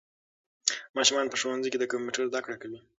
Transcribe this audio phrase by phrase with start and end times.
[0.97, 2.79] ماشومان په ښوونځیو کې د کمپیوټر زده کړه کوي.